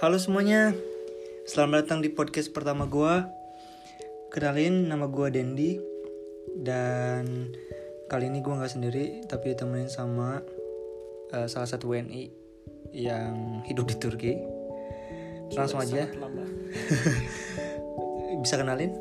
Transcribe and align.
Halo 0.00 0.16
semuanya, 0.16 0.72
selamat 1.44 1.84
datang 1.84 2.00
di 2.00 2.08
podcast 2.08 2.48
pertama 2.56 2.88
gua. 2.88 3.28
Kenalin, 4.32 4.88
nama 4.88 5.04
gua 5.04 5.28
Dendi. 5.28 5.76
Dan 6.56 7.52
kali 8.08 8.32
ini 8.32 8.40
gua 8.40 8.64
nggak 8.64 8.72
sendiri, 8.72 9.28
tapi 9.28 9.52
ditemenin 9.52 9.92
sama 9.92 10.40
eh, 11.36 11.44
salah 11.52 11.68
satu 11.68 11.92
WNI 11.92 12.32
yang 12.96 13.60
hidup 13.68 13.92
di 13.92 13.96
Turki. 14.00 14.32
Langsung 15.52 15.84
aja, 15.84 16.08
bisa 18.40 18.56
kenalin? 18.56 18.96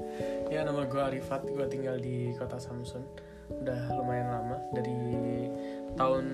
Ya 0.52 0.68
nama 0.68 0.84
gue 0.84 1.00
Arifat, 1.00 1.48
gue 1.48 1.64
tinggal 1.72 1.96
di 1.96 2.36
kota 2.36 2.60
Samsun. 2.60 3.08
Udah 3.48 3.88
lumayan 3.96 4.36
lama, 4.36 4.60
dari 4.76 5.00
tahun 5.96 6.26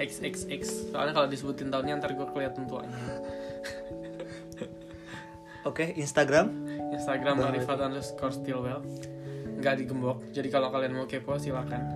XXX 0.00 0.90
Soalnya 0.90 1.12
kalau 1.12 1.28
disebutin 1.28 1.68
tahunnya 1.68 2.00
ntar 2.00 2.16
gue 2.16 2.26
kelihatan 2.32 2.64
tuanya 2.64 2.96
Oke, 5.70 5.94
Instagram. 5.94 6.50
Instagram 6.90 7.38
Boleh. 7.38 7.62
Arifat 7.62 7.78
underscore 7.78 8.34
stillwell 8.34 8.82
Nggak 9.62 9.86
digembok, 9.86 10.18
jadi 10.34 10.50
kalau 10.50 10.74
kalian 10.74 10.98
mau 10.98 11.06
kepo 11.06 11.38
silakan 11.38 11.86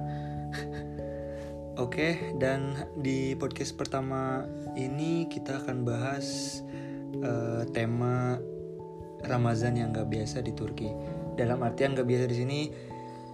Oke, 1.82 2.38
dan 2.38 2.86
di 2.94 3.34
podcast 3.34 3.74
pertama 3.74 4.46
ini 4.78 5.26
kita 5.26 5.58
akan 5.58 5.82
bahas 5.82 6.62
eh, 7.18 7.66
tema 7.74 8.38
Ramazan 9.26 9.74
yang 9.74 9.90
nggak 9.90 10.06
biasa 10.06 10.38
di 10.46 10.54
Turki. 10.54 10.86
Dalam 11.34 11.58
artian 11.66 11.98
nggak 11.98 12.06
biasa 12.06 12.24
di 12.30 12.36
sini 12.38 12.60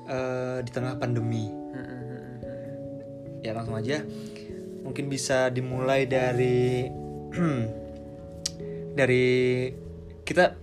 eh, 0.09 0.59
di 0.65 0.71
tengah 0.73 0.97
pandemi. 0.97 1.53
Ya 3.45 3.53
langsung 3.53 3.77
aja. 3.77 4.01
Mungkin 4.89 5.13
bisa 5.13 5.53
dimulai 5.53 6.09
dari 6.09 6.89
dari 9.01 9.29
kita 10.31 10.55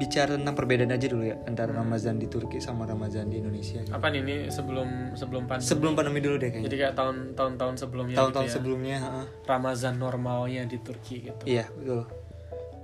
bicara 0.00 0.40
tentang 0.40 0.56
perbedaan 0.56 0.88
aja 0.96 1.04
dulu 1.12 1.28
ya 1.28 1.36
antara 1.44 1.76
Ramazan 1.76 2.16
di 2.16 2.24
Turki 2.24 2.56
sama 2.56 2.88
Ramazan 2.88 3.28
di 3.28 3.36
Indonesia. 3.36 3.84
Apa 3.92 4.08
nih 4.08 4.24
ini 4.24 4.36
sebelum 4.48 5.12
sebelum 5.12 5.44
pandemi 5.44 5.68
Sebelum 5.68 5.92
pandemi 5.92 6.24
dulu 6.24 6.40
deh 6.40 6.48
kayaknya. 6.48 6.64
Jadi 6.72 6.76
kayak 6.80 6.94
tahun-tahun 6.96 7.52
tahun 7.60 7.74
sebelumnya 7.76 8.16
Tahun-tahun 8.16 8.46
gitu 8.48 8.48
ya. 8.48 8.56
sebelumnya, 8.56 8.96
heeh. 9.04 9.26
Ramazan 9.44 9.94
normalnya 10.00 10.62
di 10.64 10.78
Turki 10.80 11.28
gitu 11.28 11.44
Iya, 11.44 11.68
betul. 11.76 12.08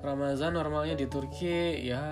Ramazan 0.04 0.52
normalnya 0.52 0.92
di 0.92 1.06
Turki 1.08 1.88
ya 1.88 2.02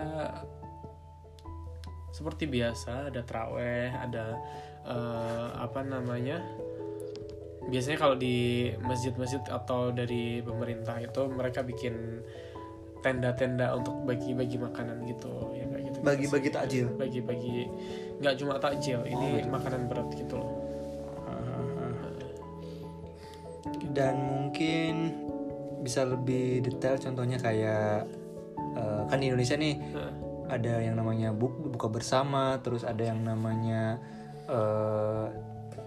seperti 2.08 2.48
biasa 2.48 3.12
ada 3.12 3.20
traweh 3.26 3.90
ada 3.90 4.38
eh, 4.86 5.48
apa 5.60 5.82
namanya 5.84 6.40
biasanya 7.68 7.98
kalau 8.00 8.16
di 8.16 8.70
masjid-masjid 8.80 9.42
atau 9.50 9.92
dari 9.92 10.40
pemerintah 10.40 10.96
itu 11.02 11.28
mereka 11.28 11.60
bikin 11.66 12.22
tenda-tenda 13.04 13.76
untuk 13.76 13.92
bagi-bagi 14.02 14.56
makanan 14.56 15.04
gitu 15.04 15.28
ya 15.52 15.68
kayak 15.68 15.82
gitu 15.92 15.98
Bagi-bagi 16.00 16.48
takjil. 16.48 16.86
bagi-bagi 16.96 17.68
nggak 18.18 18.34
cuma 18.40 18.56
takjil 18.56 19.04
ini 19.04 19.44
makanan 19.44 19.84
berat 19.86 20.08
gitu 20.16 20.40
loh. 20.40 20.56
Dan 23.94 24.14
mungkin 24.18 24.94
bisa 25.84 26.02
lebih 26.02 26.64
detail 26.64 26.96
contohnya 26.96 27.36
kayak 27.38 28.08
eh, 28.74 29.02
kan 29.06 29.16
di 29.20 29.28
Indonesia 29.30 29.54
nih 29.54 29.74
Nah, 29.94 30.12
ada 30.44 30.76
yang 30.80 30.96
namanya 30.98 31.32
bu- 31.32 31.70
buka 31.70 31.88
bersama, 31.88 32.60
terus 32.60 32.84
ada 32.84 33.00
yang 33.00 33.20
namanya 33.20 34.00
eh, 34.48 35.26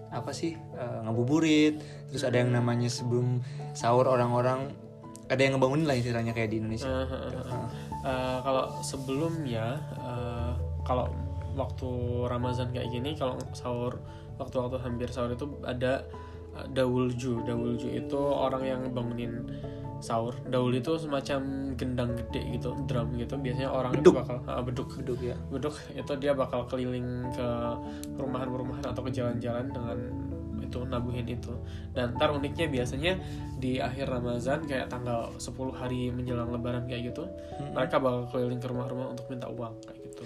apa 0.07 0.31
sih 0.31 0.55
eh, 0.55 0.97
ngabuburit, 1.03 1.81
terus 2.09 2.23
ada 2.23 2.39
yang 2.39 2.53
namanya 2.53 2.87
sebelum 2.87 3.41
sahur 3.73 4.07
orang-orang 4.07 4.71
ada 5.27 5.41
yang 5.43 5.59
ngebangunin 5.59 5.85
lah 5.85 5.95
istilahnya 5.99 6.31
kayak 6.31 6.49
di 6.55 6.57
Indonesia. 6.63 6.87
Eh, 6.87 7.07
eh, 7.07 7.21
eh, 7.27 7.43
eh. 7.43 7.69
Eh, 8.07 8.37
kalau 8.43 8.63
sebelumnya 8.79 9.65
eh, 9.99 10.51
kalau 10.87 11.11
waktu 11.57 11.89
Ramadan 12.29 12.69
kayak 12.71 12.89
gini 12.93 13.11
kalau 13.17 13.35
sahur 13.51 13.99
waktu-waktu 14.37 14.77
hampir 14.79 15.09
sahur 15.09 15.33
itu 15.33 15.45
ada 15.65 16.05
eh, 16.55 16.67
dawulju 16.71 17.43
dawulju 17.43 17.87
itu 17.97 18.19
orang 18.19 18.63
yang 18.63 18.81
bangunin 18.93 19.49
sahur 19.97 20.37
daul 20.45 20.69
itu 20.77 20.93
semacam 21.01 21.73
gendang 21.73 22.13
gede 22.13 22.61
gitu 22.61 22.77
drum 22.85 23.17
gitu 23.17 23.33
biasanya 23.33 23.69
orang 23.73 23.97
Beduk. 23.97 24.13
itu 24.13 24.19
bakal 24.21 24.37
ah, 24.45 24.61
beduk 24.61 24.89
Beduk 25.01 25.19
ya. 25.25 25.35
beduk 25.49 25.75
itu 25.89 26.11
dia 26.21 26.37
bakal 26.37 26.69
keliling 26.69 27.25
ke 27.33 27.47
perumahan-perumahan 28.13 28.85
atau 28.85 29.01
ke 29.01 29.09
jalan-jalan 29.09 29.65
dengan 29.73 29.97
itu 30.67 30.83
nabuhin 30.83 31.25
itu. 31.25 31.55
Dan 31.91 32.13
ntar 32.13 32.29
uniknya 32.29 32.67
biasanya 32.67 33.15
di 33.55 33.79
akhir 33.79 34.05
Ramadan 34.05 34.61
kayak 34.61 34.87
tanggal 34.87 35.33
10 35.33 35.47
hari 35.73 36.11
menjelang 36.11 36.51
lebaran 36.51 36.85
kayak 36.85 37.09
gitu 37.09 37.25
mereka 37.71 37.97
bakal 37.97 38.29
keliling 38.29 38.59
ke 38.59 38.67
rumah-rumah 38.67 39.07
untuk 39.09 39.25
minta 39.27 39.47
uang 39.47 39.73
kayak 39.81 39.99
gitu. 40.03 40.23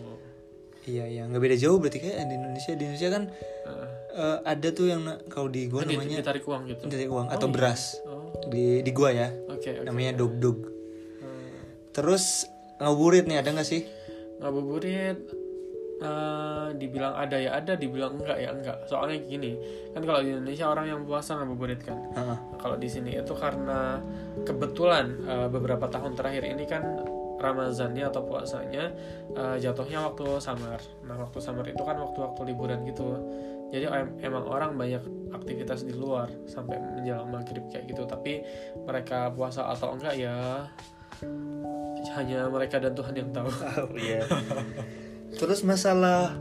Iya, 0.81 1.05
iya, 1.05 1.23
nggak 1.29 1.37
beda 1.39 1.55
jauh 1.55 1.77
berarti 1.77 2.01
kayak 2.01 2.25
di 2.25 2.35
Indonesia. 2.35 2.71
Di 2.73 2.83
Indonesia 2.83 3.09
kan 3.09 3.23
Eh, 3.61 3.87
eh, 4.11 4.37
ada 4.43 4.67
tuh 4.71 4.89
yang 4.89 5.01
kalau 5.29 5.47
di 5.47 5.69
gua 5.69 5.85
di- 5.85 5.93
namanya 5.95 6.19
ditarik 6.19 6.43
uang 6.43 6.67
gitu. 6.67 6.83
Dari 6.89 7.05
uang 7.05 7.29
atau 7.29 7.47
iya. 7.47 7.53
beras. 7.53 7.81
Oh. 8.03 8.33
Di 8.49 8.81
di 8.81 8.91
gua 8.91 9.13
ya. 9.13 9.29
oke 9.47 9.61
oke 9.61 9.85
namanya 9.85 10.17
dog 10.17 10.33
dog 10.35 10.57
Hmm. 11.21 11.61
terus 11.93 12.49
ngabuburit 12.75 13.23
nih 13.23 13.39
ada 13.39 13.53
nggak 13.53 13.63
sih? 13.63 13.85
Ngabuburit 14.41 15.21
eh, 16.01 16.67
dibilang 16.75 17.13
ada 17.13 17.37
ya 17.37 17.55
ada 17.55 17.77
dibilang 17.77 18.17
enggak 18.17 18.37
ya 18.41 18.49
enggak 18.51 18.77
soalnya 18.89 19.21
gini 19.21 19.53
kan 19.93 20.01
kalau 20.01 20.19
di 20.25 20.33
Indonesia 20.33 20.65
orang 20.67 20.85
yang 20.89 21.01
puasa 21.05 21.37
ngabuburit 21.37 21.81
kan 21.85 21.97
Heeh. 22.17 22.37
kalau 22.57 22.75
di 22.75 22.89
sini 22.89 23.15
itu 23.15 23.33
karena 23.37 24.01
kebetulan 24.43 25.05
eh, 25.29 25.47
beberapa 25.47 25.85
tahun 25.87 26.17
terakhir 26.17 26.43
ini 26.49 26.65
kan 26.65 26.83
Ramazannya 27.41 28.05
atau 28.05 28.21
puasanya 28.21 28.93
eh, 29.33 29.57
jatuhnya 29.57 30.05
waktu 30.05 30.37
summer. 30.37 30.77
Nah 31.09 31.25
waktu 31.25 31.41
summer 31.41 31.65
itu 31.65 31.81
kan 31.81 31.97
waktu-waktu 31.97 32.53
liburan 32.53 32.85
gitu. 32.85 33.17
Jadi 33.73 33.89
em- 33.89 34.13
emang 34.21 34.45
orang 34.45 34.77
banyak 34.77 35.01
aktivitas 35.33 35.81
di 35.81 35.97
luar 35.97 36.29
sampai 36.45 36.77
menjelang 36.77 37.33
maghrib 37.33 37.65
kayak 37.73 37.89
gitu. 37.89 38.05
Tapi 38.05 38.45
mereka 38.85 39.33
puasa 39.33 39.65
atau 39.73 39.97
enggak 39.97 40.21
ya 40.21 40.69
hanya 42.13 42.45
mereka 42.45 42.77
dan 42.77 42.93
Tuhan 42.93 43.13
yang 43.17 43.29
tahu. 43.33 43.49
Oh, 43.81 43.97
iya. 43.97 44.21
terus 45.41 45.61
masalah 45.61 46.37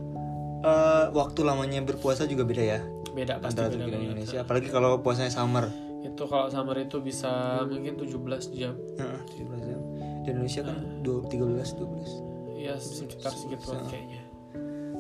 eh, 0.61 1.07
waktu 1.11 1.41
lamanya 1.41 1.81
berpuasa 1.81 2.25
juga 2.25 2.45
beda 2.45 2.61
ya 2.63 2.81
Beda 3.11 3.41
pasti 3.41 3.59
antara 3.59 3.67
beda 3.67 3.75
Turki 3.75 3.81
dan 3.83 3.91
banget. 3.91 4.07
Indonesia 4.13 4.39
apalagi 4.39 4.69
kalau 4.69 5.01
puasanya 5.01 5.33
summer 5.33 5.67
Itu 6.01 6.25
kalau 6.25 6.47
summer 6.47 6.77
itu 6.77 6.97
bisa 6.99 7.29
mungkin 7.65 7.93
17 7.95 8.17
jam. 8.53 8.73
Heeh, 8.95 9.21
17 9.37 9.61
jam. 9.63 9.81
di 10.21 10.29
Indonesia 10.31 10.63
kan 10.63 10.77
dua- 11.01 11.25
13 11.25 11.75
12 11.75 12.11
Ya 12.55 12.77
sekitar 12.77 13.33
segituan 13.33 13.89
kayaknya. 13.89 14.21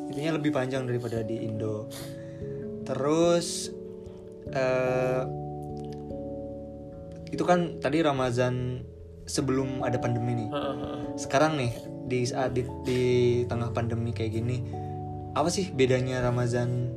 intinya 0.07 0.33
lebih 0.35 0.51
panjang 0.51 0.83
daripada 0.83 1.21
di 1.21 1.45
Indo 1.45 1.87
terus 2.83 3.69
eh 4.51 5.23
itu 7.31 7.45
kan 7.45 7.79
tadi 7.79 8.03
Ramazan 8.03 8.83
sebelum 9.31 9.87
ada 9.87 9.97
pandemi 10.03 10.35
nih. 10.45 10.51
Sekarang 11.15 11.55
nih 11.55 11.73
di 12.11 12.27
saat 12.27 12.51
di, 12.59 12.67
di 12.83 13.03
tengah 13.47 13.71
pandemi 13.71 14.11
kayak 14.11 14.35
gini 14.35 14.59
apa 15.31 15.47
sih 15.47 15.71
bedanya 15.71 16.19
Ramadan 16.27 16.91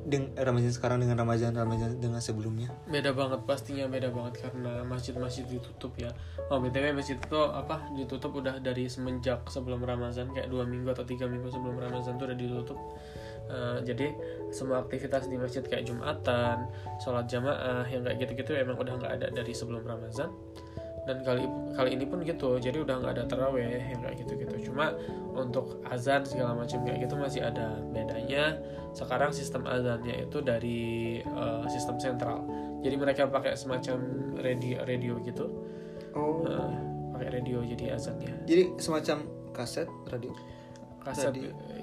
dengan 0.00 0.34
Ramadan 0.34 0.74
sekarang 0.74 0.98
dengan 0.98 1.22
Ramadan 1.22 1.54
Ramadan 1.54 2.02
dengan 2.02 2.18
sebelumnya? 2.18 2.74
Beda 2.90 3.14
banget 3.14 3.46
pastinya 3.46 3.86
beda 3.86 4.10
banget 4.10 4.42
karena 4.42 4.82
masjid-masjid 4.82 5.46
ditutup 5.46 5.94
ya. 5.94 6.10
Oh 6.50 6.58
btw 6.58 6.90
masjid 6.90 7.14
itu 7.14 7.40
apa 7.46 7.86
ditutup 7.94 8.34
udah 8.34 8.58
dari 8.58 8.90
semenjak 8.90 9.46
sebelum 9.46 9.86
Ramadan 9.86 10.34
kayak 10.34 10.50
dua 10.50 10.66
minggu 10.66 10.90
atau 10.90 11.06
tiga 11.06 11.30
minggu 11.30 11.46
sebelum 11.52 11.78
Ramadan 11.78 12.18
tuh 12.18 12.26
udah 12.26 12.38
ditutup. 12.38 12.78
Eh, 13.50 13.78
jadi 13.86 14.06
semua 14.50 14.82
aktivitas 14.82 15.30
di 15.30 15.38
masjid 15.38 15.62
kayak 15.62 15.86
jumatan 15.86 16.70
sholat 17.02 17.30
jamaah 17.30 17.86
yang 17.86 18.02
kayak 18.02 18.18
gitu-gitu 18.26 18.58
emang 18.58 18.78
udah 18.82 18.98
nggak 18.98 19.12
ada 19.14 19.26
dari 19.30 19.54
sebelum 19.54 19.86
Ramadan 19.86 20.30
dan 21.10 21.26
kali 21.26 21.42
kali 21.74 21.98
ini 21.98 22.06
pun 22.06 22.22
gitu 22.22 22.62
jadi 22.62 22.86
udah 22.86 23.02
nggak 23.02 23.12
ada 23.18 23.24
terawih 23.26 23.66
yang 23.66 23.98
kayak 23.98 24.22
gitu-gitu. 24.22 24.70
Cuma 24.70 24.94
untuk 25.34 25.82
azan 25.90 26.22
segala 26.22 26.54
macam 26.54 26.86
kayak 26.86 27.10
gitu 27.10 27.18
masih 27.18 27.42
ada 27.42 27.82
bedanya. 27.90 28.54
Sekarang 28.94 29.34
sistem 29.34 29.66
azannya 29.66 30.30
itu 30.30 30.38
dari 30.38 31.18
eh, 31.18 31.64
sistem 31.66 31.98
sentral. 31.98 32.46
Jadi 32.86 32.94
mereka 32.94 33.26
pakai 33.26 33.58
semacam 33.58 33.98
radio 34.38 34.86
radio 34.86 35.18
gitu. 35.26 35.46
Oh. 36.14 36.46
Eh, 36.46 36.70
pakai 37.18 37.42
radio 37.42 37.66
jadi 37.66 37.98
azannya. 37.98 38.46
Jadi 38.46 38.78
semacam 38.78 39.26
kaset 39.50 39.90
radio? 40.14 40.30
Kaset 41.02 41.34
Radio. 41.34 41.79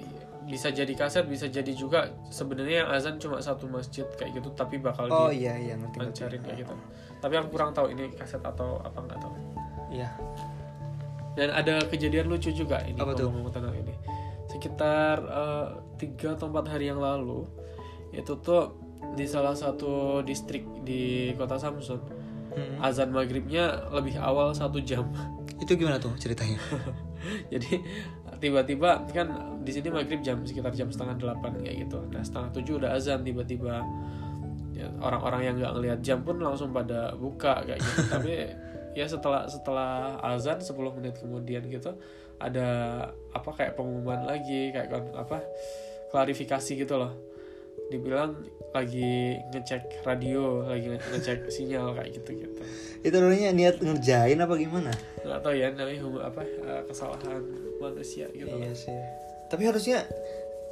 Bisa 0.48 0.72
jadi 0.72 0.88
kaset 0.96 1.28
bisa 1.28 1.46
jadi 1.46 1.68
juga 1.76 2.08
sebenarnya 2.32 2.84
yang 2.84 2.90
azan 2.90 3.20
cuma 3.20 3.38
satu 3.38 3.68
masjid 3.68 4.08
kayak 4.16 4.40
gitu 4.40 4.48
tapi 4.56 4.80
bakal 4.80 5.04
oh 5.12 5.28
di 5.28 5.44
iya 5.44 5.54
iya 5.60 5.74
ngerti 5.76 5.96
lancarin 6.00 6.40
kayak 6.40 6.58
gitu. 6.64 6.74
Tapi 7.20 7.34
aku 7.36 7.48
kurang 7.52 7.70
tahu 7.76 7.92
ini 7.92 8.10
kaset 8.16 8.40
atau 8.40 8.80
apa 8.80 8.98
nggak 8.98 9.20
tahu. 9.20 9.34
Iya. 9.92 10.08
Dan 11.36 11.54
ada 11.54 11.84
kejadian 11.86 12.26
lucu 12.26 12.50
juga 12.50 12.82
ini 12.82 12.98
Apa 12.98 13.14
ngomong 13.14 13.52
tentang 13.52 13.76
ini. 13.76 13.94
Sekitar 14.48 15.20
eh, 15.22 15.66
tiga 16.00 16.34
atau 16.34 16.48
empat 16.48 16.66
hari 16.72 16.90
yang 16.90 16.98
lalu 16.98 17.44
itu 18.10 18.32
tuh 18.40 18.72
di 19.14 19.28
salah 19.28 19.54
satu 19.54 20.24
distrik 20.24 20.64
di 20.82 21.30
kota 21.36 21.60
Samsun 21.60 22.18
Hmm. 22.58 22.82
azan 22.82 23.14
maghribnya 23.14 23.86
lebih 23.94 24.18
awal 24.18 24.50
satu 24.50 24.82
jam. 24.82 25.06
Itu 25.62 25.78
gimana 25.78 26.02
tuh 26.02 26.10
ceritanya? 26.18 26.58
jadi 27.52 27.82
tiba-tiba 28.38 29.04
kan 29.10 29.58
di 29.62 29.70
sini 29.74 29.90
maghrib 29.92 30.22
jam 30.24 30.42
sekitar 30.46 30.72
jam 30.72 30.88
setengah 30.88 31.18
delapan 31.18 31.58
kayak 31.60 31.86
gitu. 31.86 31.98
Nah 32.08 32.22
setengah 32.22 32.50
tujuh 32.54 32.74
udah 32.82 32.90
azan 32.96 33.22
tiba-tiba 33.22 33.84
Ya, 34.78 34.86
orang-orang 35.02 35.42
yang 35.42 35.54
nggak 35.58 35.72
ngelihat 35.74 35.98
jam 36.06 36.22
pun 36.22 36.38
langsung 36.38 36.70
pada 36.70 37.10
buka 37.18 37.66
kayak 37.66 37.82
gitu. 37.82 38.00
Tapi 38.14 38.32
ya 38.94 39.10
setelah 39.10 39.42
setelah 39.50 40.22
azan 40.22 40.62
10 40.62 40.70
menit 40.94 41.18
kemudian 41.18 41.66
gitu 41.66 41.98
ada 42.38 42.68
apa 43.34 43.50
kayak 43.58 43.74
pengumuman 43.74 44.22
lagi 44.22 44.70
kayak 44.70 44.94
apa 45.18 45.42
klarifikasi 46.14 46.78
gitu 46.78 46.94
loh. 46.94 47.10
Dibilang 47.90 48.38
lagi 48.70 49.34
ngecek 49.50 50.06
radio 50.06 50.62
lagi 50.62 50.92
nge- 50.92 51.06
ngecek 51.10 51.38
sinyal 51.48 51.96
kayak 51.96 52.20
gitu 52.20 52.36
gitu 52.36 52.62
itu 53.00 53.16
namanya 53.16 53.48
niat 53.56 53.80
ngerjain 53.80 54.36
apa 54.36 54.54
gimana? 54.60 54.92
nggak 55.24 55.40
tahu 55.40 55.54
ya 55.56 55.72
namanya 55.72 56.28
apa 56.28 56.40
eh, 56.44 56.82
kesalahan 56.84 57.42
manusia 57.80 58.26
gitu. 58.34 58.50
Iya 58.50 58.72
sih. 58.74 58.98
Tapi 59.48 59.62
harusnya 59.64 60.04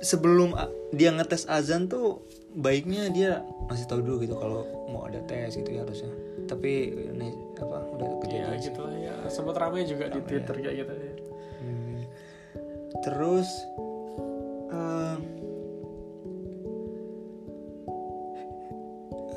sebelum 0.05 0.53
dia 0.93 1.11
ngetes 1.15 1.49
azan 1.49 1.89
tuh 1.89 2.21
baiknya 2.57 3.09
dia 3.13 3.31
masih 3.69 3.89
tahu 3.89 4.05
dulu 4.05 4.17
gitu 4.25 4.37
kalau 4.37 4.65
mau 4.93 5.09
ada 5.09 5.21
tes 5.25 5.57
gitu 5.57 5.71
ya 5.73 5.83
harusnya. 5.87 6.13
Tapi 6.47 6.73
ini 7.17 7.29
apa 7.59 7.79
udah 7.97 8.07
ya 8.07 8.17
kejadian 8.23 8.59
sih. 8.61 8.65
gitu 8.71 8.81
lah 8.85 8.95
ya 8.97 9.15
sempat 9.33 9.57
ramai 9.59 9.89
juga 9.89 10.07
di 10.13 10.21
Ramai, 10.21 10.29
twitter 10.29 10.57
kayak 10.61 10.77
gitu 10.85 10.95
ya 10.95 11.15
Hmm. 11.57 12.05
Terus 13.01 13.49
eh, 14.71 15.17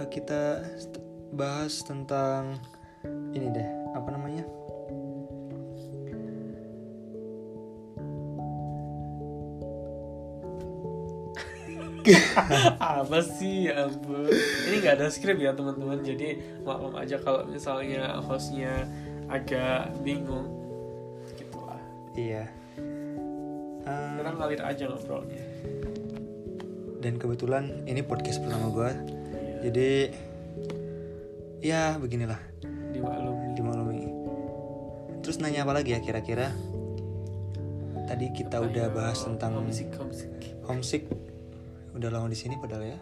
eh, 0.04 0.08
kita 0.12 0.68
bahas 1.32 1.80
tentang 1.88 2.60
ini 3.32 3.48
deh 3.54 3.70
apa 3.96 4.10
namanya? 4.12 4.44
apa 13.02 13.20
sih 13.24 13.70
ya 13.70 13.86
ampun. 13.88 14.30
Ini 14.70 14.76
nggak 14.82 14.96
ada 15.00 15.08
skrip 15.12 15.38
ya 15.38 15.54
teman-teman. 15.54 16.02
Jadi 16.02 16.62
maklum 16.64 16.96
aja 16.98 17.18
kalau 17.22 17.46
misalnya 17.46 18.18
hostnya 18.24 18.88
agak 19.30 19.94
bingung. 20.02 20.50
Gitulah. 21.38 21.82
Iya. 22.18 22.50
Eh, 23.86 24.14
kita 24.22 24.32
ngalir 24.36 24.62
aja 24.62 24.84
ngobrolnya. 24.90 25.44
Dan 27.00 27.16
kebetulan 27.16 27.88
ini 27.88 28.04
podcast 28.04 28.44
pertama 28.44 28.68
gue 28.76 28.92
Iya, 28.92 29.68
jadi 29.68 29.92
ya 31.64 31.84
beginilah. 31.96 32.40
Dimaklumi. 32.92 33.48
Dimaklumi. 33.56 34.00
Terus 35.24 35.40
nanya 35.44 35.68
apa 35.68 35.76
lagi 35.76 35.96
ya 35.96 36.00
kira-kira? 36.00 36.52
Tadi 38.08 38.26
kita 38.34 38.64
udah 38.64 38.90
bahas 38.90 39.22
tentang 39.22 39.60
homesick 39.60 39.94
homesick. 40.00 40.32
homesick 40.66 41.04
udah 42.00 42.10
lama 42.16 42.28
di 42.32 42.40
sini 42.40 42.56
padahal 42.58 42.84
ya? 42.88 43.00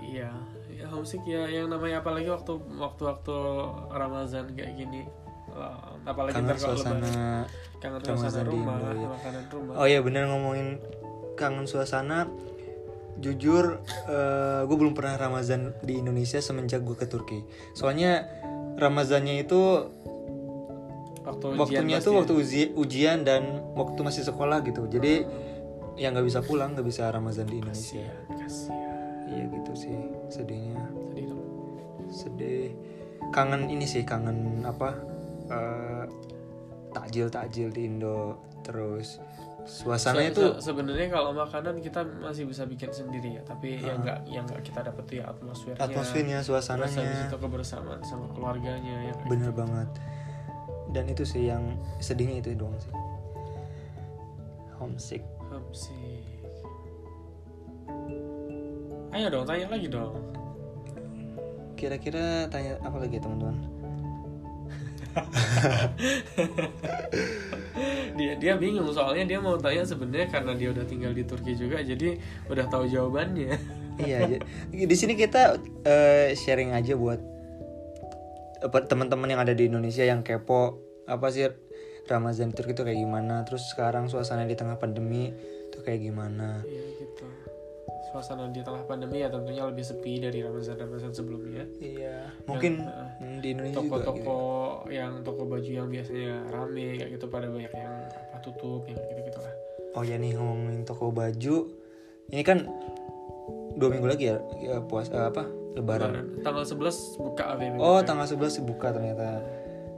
Iya 0.00 0.30
ya 0.70 0.86
homesick 0.88 1.24
ya 1.28 1.44
yang 1.48 1.68
namanya 1.68 2.00
apalagi 2.00 2.28
waktu 2.28 2.56
waktu 2.78 3.02
waktu 3.04 3.34
Ramadan 3.90 4.44
kayak 4.54 4.72
gini. 4.76 5.02
Lah, 5.50 5.98
apalagi 6.06 6.38
kangen 6.38 6.54
lebaran 6.54 6.62
suasana 6.62 7.42
kangen 7.82 8.00
suasana 8.06 8.46
rumah 8.46 8.78
Indo, 8.78 9.02
ya. 9.02 9.08
makanan 9.10 9.44
rumah. 9.50 9.74
Oh 9.82 9.86
iya 9.90 9.98
bener 9.98 10.30
ngomongin 10.30 10.78
kangen 11.34 11.66
suasana. 11.66 12.30
Jujur 13.20 13.84
gue 14.64 14.76
belum 14.80 14.96
pernah 14.96 15.18
Ramadan 15.20 15.76
di 15.84 16.00
Indonesia 16.00 16.40
semenjak 16.40 16.80
gue 16.86 16.96
ke 16.96 17.04
Turki. 17.10 17.44
Soalnya 17.76 18.24
Ramazannya 18.80 19.44
itu 19.44 19.60
waktu 21.20 21.46
ujian 21.52 21.60
waktunya 21.60 21.98
tuh 22.00 22.12
ya. 22.14 22.18
waktu 22.24 22.32
uji- 22.32 22.72
ujian 22.80 23.18
dan 23.28 23.60
waktu 23.76 24.00
masih 24.00 24.24
sekolah 24.24 24.64
gitu. 24.64 24.88
Jadi 24.88 25.28
ya 25.94 26.10
nggak 26.10 26.26
bisa 26.26 26.40
pulang 26.40 26.72
nggak 26.72 26.84
bisa 26.84 27.08
Ramadan 27.08 27.46
di 27.46 27.56
Indonesia. 27.58 28.06
Iya 29.26 29.44
gitu 29.46 29.72
sih 29.74 29.94
sedihnya. 30.28 30.78
Sedih 31.08 31.24
dong. 31.26 31.42
Sedih. 32.08 32.68
Kangen 33.30 33.68
ini 33.68 33.84
sih 33.84 34.02
kangen 34.02 34.64
apa 34.64 34.90
eh, 35.46 36.04
takjil 36.90 37.30
takjil 37.30 37.70
di 37.70 37.86
Indo 37.86 38.42
terus 38.60 39.22
suasananya 39.60 40.32
Se- 40.32 40.34
tuh 40.34 40.50
se- 40.58 40.72
sebenarnya 40.72 41.12
kalau 41.12 41.30
makanan 41.30 41.78
kita 41.78 42.02
masih 42.02 42.48
bisa 42.48 42.64
bikin 42.64 42.90
sendiri 42.90 43.38
ya 43.38 43.42
tapi 43.44 43.78
yang 43.78 44.02
nggak 44.02 44.18
yang 44.26 44.42
nggak 44.42 44.64
kita 44.64 44.82
dapat 44.82 45.04
tuh 45.06 45.16
ya 45.20 45.30
atmosfernya. 45.30 45.78
Atmosfernya 45.78 46.38
terus 46.42 46.48
suasananya. 46.50 47.28
itu 47.28 47.36
kebersamaan 47.38 48.00
sama 48.02 48.26
keluarganya 48.34 49.12
ya 49.12 49.14
bener 49.28 49.52
banget. 49.52 49.86
Dan 50.90 51.06
itu 51.06 51.22
sih 51.22 51.46
yang 51.46 51.78
sedihnya 52.02 52.42
itu 52.42 52.58
doang 52.58 52.74
sih 52.82 52.90
homesick. 54.90 55.22
Homesick. 55.46 56.26
Ayo 59.14 59.26
dong 59.30 59.46
tanya 59.46 59.70
lagi 59.70 59.86
dong. 59.86 60.18
Kira-kira 61.78 62.50
tanya 62.50 62.74
apa 62.82 62.98
lagi 62.98 63.22
teman-teman? 63.22 63.56
Dia 68.20 68.36
dia 68.36 68.52
bingung 68.60 68.92
soalnya 68.92 69.24
dia 69.24 69.38
mau 69.40 69.56
tanya 69.56 69.80
sebenarnya 69.80 70.28
karena 70.28 70.52
dia 70.52 70.76
udah 70.76 70.84
tinggal 70.84 71.16
di 71.16 71.24
Turki 71.24 71.56
juga 71.56 71.80
jadi 71.80 72.20
udah 72.52 72.66
tahu 72.68 72.90
jawabannya. 72.90 73.54
Iya 74.00 74.40
di 74.72 74.96
sini 74.96 75.12
kita 75.12 75.60
eh, 75.84 76.32
sharing 76.32 76.72
aja 76.72 76.96
buat 76.96 77.20
apa, 78.64 78.88
teman-teman 78.88 79.28
yang 79.28 79.44
ada 79.44 79.52
di 79.52 79.68
Indonesia 79.68 80.00
yang 80.00 80.24
kepo 80.24 80.80
apa 81.04 81.28
sih 81.28 81.52
Ramadan 82.08 82.52
di 82.52 82.54
Turki 82.56 82.72
itu 82.72 82.82
kayak 82.86 83.00
gimana? 83.00 83.42
Terus 83.44 83.68
sekarang 83.72 84.08
suasana 84.08 84.46
di 84.46 84.56
tengah 84.56 84.78
pandemi 84.80 85.32
itu 85.68 85.78
kayak 85.82 86.00
gimana? 86.00 86.62
Iya 86.64 86.84
gitu. 87.02 87.26
Suasana 88.10 88.50
di 88.50 88.62
tengah 88.62 88.86
pandemi 88.86 89.22
ya 89.22 89.28
tentunya 89.30 89.62
lebih 89.66 89.84
sepi 89.86 90.18
dari 90.18 90.42
Ramadan 90.42 90.76
Ramadan 90.78 91.12
sebelumnya. 91.12 91.64
Iya. 91.78 92.32
Mungkin 92.46 92.72
eh, 92.82 93.08
hmm, 93.20 93.36
di 93.42 93.48
Indonesia 93.52 93.76
juga 93.80 94.02
toko-toko 94.02 94.40
gitu. 94.86 94.94
yang 94.94 95.12
toko 95.26 95.42
baju 95.46 95.70
yang 95.70 95.88
biasanya 95.88 96.34
rame 96.50 96.86
kayak 96.98 97.10
gitu 97.18 97.26
pada 97.30 97.46
banyak 97.46 97.72
yang 97.72 97.94
apa 98.10 98.38
tutup 98.42 98.82
yang 98.86 98.98
gitu 98.98 99.22
gitu 99.26 99.40
lah 99.42 99.54
oh 99.94 100.02
ya 100.06 100.16
nih 100.18 100.38
ngomongin 100.38 100.86
toko 100.86 101.10
baju 101.10 101.56
ini 102.30 102.42
kan 102.46 102.62
dua 103.74 103.88
minggu 103.90 104.06
lagi 104.06 104.30
ya, 104.30 104.36
ya 104.60 104.76
puas 104.84 105.10
eh, 105.10 105.18
apa 105.18 105.46
lebaran? 105.74 106.10
Lebaran. 106.14 106.26
tanggal 106.42 106.64
11 106.66 107.22
buka 107.22 107.44
oh 107.78 108.00
tanggal 108.02 108.26
11 108.26 108.66
buka 108.66 108.88
ternyata 108.94 109.42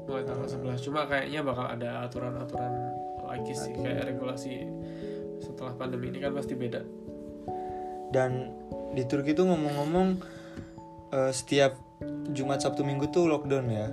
mulai 0.05 0.23
tanggal 0.23 0.47
11 0.47 0.83
cuma 0.83 1.07
kayaknya 1.07 1.41
bakal 1.41 1.67
ada 1.67 2.05
aturan-aturan 2.05 2.73
lagi 3.23 3.55
sih 3.55 3.73
kayak 3.73 4.13
regulasi 4.13 4.67
setelah 5.39 5.73
pandemi 5.75 6.11
ini 6.11 6.19
kan 6.19 6.35
pasti 6.35 6.55
beda. 6.55 6.83
Dan 8.13 8.53
di 8.93 9.03
Turki 9.09 9.33
tuh 9.33 9.49
ngomong-ngomong 9.49 10.09
eh, 11.11 11.33
setiap 11.33 11.79
Jumat 12.31 12.61
Sabtu 12.61 12.83
Minggu 12.83 13.09
tuh 13.09 13.25
lockdown 13.27 13.67
ya? 13.67 13.89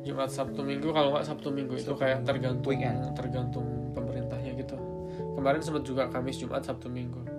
Jumat 0.00 0.32
Sabtu 0.32 0.64
Minggu 0.64 0.92
kalau 0.92 1.12
nggak 1.12 1.26
Sabtu 1.26 1.52
Minggu 1.52 1.76
itu 1.76 1.92
kayak 1.92 2.24
tergantung 2.24 2.72
Weekend. 2.72 3.12
tergantung 3.12 3.66
pemerintahnya 3.92 4.56
gitu. 4.56 4.76
Kemarin 5.36 5.60
sempat 5.60 5.84
juga 5.84 6.08
Kamis 6.08 6.40
Jumat 6.40 6.64
Sabtu 6.64 6.88
Minggu. 6.88 7.20
Ya, 7.26 7.32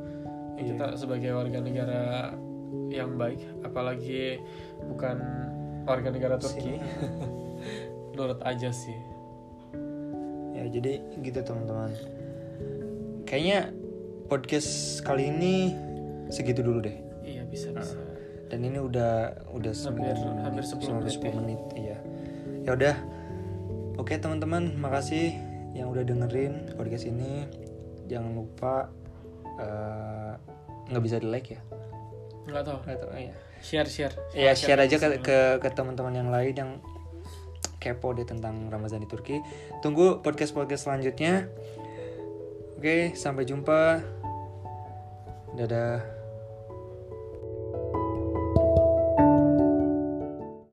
Iya. 0.62 0.78
kita 0.78 0.86
sebagai 0.94 1.32
warga 1.34 1.58
negara 1.58 2.02
yang 2.94 3.18
baik 3.18 3.42
apalagi 3.66 4.38
bukan 4.86 5.18
warga 5.90 6.14
negara 6.14 6.36
Turki 6.38 6.78
nurut 8.22 8.42
aja 8.46 8.70
sih. 8.70 8.94
Ya 10.54 10.70
jadi 10.70 11.02
gitu 11.26 11.42
teman-teman. 11.42 11.90
Kayaknya 13.26 13.74
podcast 14.30 15.02
kali 15.02 15.34
ini 15.34 15.74
segitu 16.30 16.62
dulu 16.62 16.86
deh. 16.86 16.94
Iya 17.26 17.50
bisa 17.50 17.74
bisa. 17.74 17.98
Dan 18.54 18.62
ini 18.62 18.78
udah 18.78 19.42
udah 19.58 19.74
Hampir- 19.74 20.14
9 20.14 20.46
hampir 20.46 20.64
10 20.64 21.02
menit 21.02 21.14
10 21.18 21.26
ya. 21.26 21.34
menit 21.34 21.62
iya. 21.74 21.98
Ya 22.62 22.72
udah. 22.78 22.96
Oke 23.98 24.22
teman-teman 24.22 24.78
makasih 24.78 25.34
yang 25.74 25.90
udah 25.90 26.06
dengerin 26.06 26.78
podcast 26.78 27.10
ini. 27.10 27.50
Jangan 28.06 28.32
lupa 28.38 28.92
eh, 29.58 30.34
nggak 30.94 31.04
bisa 31.04 31.18
di 31.18 31.26
like 31.26 31.58
ya? 31.58 31.62
Nggak 32.46 32.64
tahu. 32.70 32.78
Nggak 32.86 33.00
tahu 33.02 33.12
ya 33.18 33.34
share 33.62 33.90
share. 33.90 34.14
Ya 34.34 34.52
share 34.58 34.82
aja 34.82 34.98
ke 34.98 35.08
ke, 35.22 35.38
ke 35.62 35.70
teman-teman 35.72 36.14
yang 36.18 36.30
lain 36.34 36.54
yang 36.54 36.72
kepo 37.82 38.14
deh 38.14 38.30
tentang 38.30 38.70
Ramadan 38.70 39.02
di 39.02 39.10
Turki. 39.10 39.42
Tunggu 39.82 40.22
podcast 40.22 40.54
podcast 40.54 40.86
selanjutnya. 40.86 41.50
Oke 42.78 43.18
sampai 43.18 43.50
jumpa. 43.50 44.06
Dadah 45.58 46.21